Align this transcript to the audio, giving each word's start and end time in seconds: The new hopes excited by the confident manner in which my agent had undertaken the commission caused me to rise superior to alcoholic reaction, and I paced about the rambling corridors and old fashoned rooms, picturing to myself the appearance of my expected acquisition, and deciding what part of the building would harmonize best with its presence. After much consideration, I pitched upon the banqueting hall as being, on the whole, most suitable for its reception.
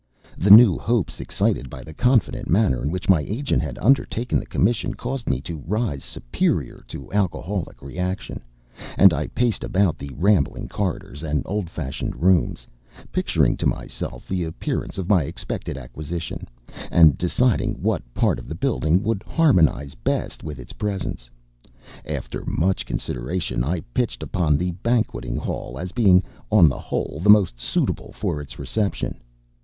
The 0.35 0.49
new 0.49 0.79
hopes 0.79 1.19
excited 1.19 1.69
by 1.69 1.83
the 1.83 1.93
confident 1.93 2.49
manner 2.49 2.81
in 2.81 2.89
which 2.89 3.07
my 3.07 3.21
agent 3.21 3.61
had 3.61 3.77
undertaken 3.77 4.39
the 4.39 4.47
commission 4.47 4.95
caused 4.95 5.29
me 5.29 5.41
to 5.41 5.61
rise 5.67 6.03
superior 6.03 6.83
to 6.87 7.13
alcoholic 7.13 7.83
reaction, 7.83 8.41
and 8.97 9.13
I 9.13 9.27
paced 9.27 9.63
about 9.63 9.99
the 9.99 10.09
rambling 10.15 10.67
corridors 10.69 11.21
and 11.21 11.43
old 11.45 11.69
fashoned 11.69 12.15
rooms, 12.19 12.65
picturing 13.11 13.55
to 13.57 13.67
myself 13.67 14.27
the 14.27 14.43
appearance 14.43 14.97
of 14.97 15.07
my 15.07 15.25
expected 15.25 15.77
acquisition, 15.77 16.47
and 16.89 17.15
deciding 17.15 17.75
what 17.75 18.01
part 18.15 18.39
of 18.39 18.49
the 18.49 18.55
building 18.55 19.03
would 19.03 19.21
harmonize 19.21 19.93
best 19.93 20.43
with 20.43 20.57
its 20.59 20.73
presence. 20.73 21.29
After 22.07 22.43
much 22.47 22.87
consideration, 22.87 23.63
I 23.63 23.81
pitched 23.93 24.23
upon 24.23 24.57
the 24.57 24.71
banqueting 24.71 25.37
hall 25.37 25.77
as 25.77 25.91
being, 25.91 26.23
on 26.51 26.69
the 26.69 26.79
whole, 26.79 27.21
most 27.29 27.59
suitable 27.59 28.11
for 28.13 28.41
its 28.41 28.57
reception. 28.57 29.21